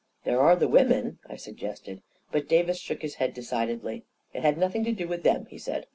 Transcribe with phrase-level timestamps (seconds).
[0.25, 2.01] u There are the women," I suggested.
[2.31, 5.85] But Davis shook his head decidedly." It had nothing to do with them," he said.